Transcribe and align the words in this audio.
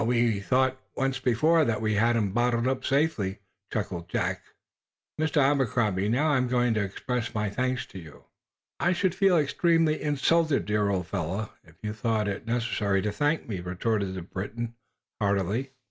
"We 0.03 0.39
thought, 0.39 0.79
once 0.95 1.19
before, 1.19 1.63
that 1.63 1.79
we 1.79 1.93
had 1.93 2.15
him 2.15 2.31
bottled 2.31 2.67
up 2.67 2.83
safely," 2.83 3.37
chuckled 3.71 4.05
Lieutenant 4.07 4.39
Jack. 4.39 4.43
"Mr. 5.19 5.37
Abercrombie, 5.37 6.09
how 6.09 6.33
am 6.33 6.33
I 6.33 6.37
ever 6.37 6.47
going 6.47 6.73
to 6.73 6.83
express 6.83 7.35
my 7.35 7.51
thanks 7.51 7.85
to 7.85 7.99
you?" 7.99 8.23
"I 8.79 8.93
should 8.93 9.13
feel 9.13 9.37
extremely 9.37 10.01
insulted, 10.01 10.65
dear 10.65 10.89
old 10.89 11.05
fellow, 11.05 11.51
if 11.63 11.75
you 11.83 11.93
thought 11.93 12.27
it 12.27 12.47
necessary 12.47 13.03
to 13.03 13.11
thank 13.11 13.47
me," 13.47 13.59
retorted 13.59 14.15
the 14.15 14.23
Briton, 14.23 14.73
heartily. 15.19 15.69